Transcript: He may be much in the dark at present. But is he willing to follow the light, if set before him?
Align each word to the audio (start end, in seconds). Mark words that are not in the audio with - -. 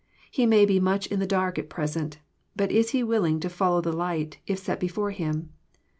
He 0.31 0.47
may 0.47 0.65
be 0.65 0.79
much 0.79 1.05
in 1.05 1.19
the 1.19 1.27
dark 1.27 1.59
at 1.59 1.69
present. 1.69 2.17
But 2.55 2.71
is 2.71 2.89
he 2.89 3.03
willing 3.03 3.39
to 3.41 3.49
follow 3.51 3.81
the 3.81 3.93
light, 3.93 4.39
if 4.47 4.57
set 4.57 4.79
before 4.79 5.11
him? 5.11 5.51